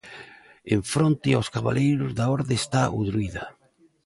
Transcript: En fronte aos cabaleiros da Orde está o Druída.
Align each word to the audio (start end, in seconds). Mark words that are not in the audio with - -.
En 0.75 0.81
fronte 0.93 1.29
aos 1.33 1.51
cabaleiros 1.55 2.11
da 2.17 2.25
Orde 2.37 2.53
está 2.61 2.81
o 2.97 2.99
Druída. 3.09 3.45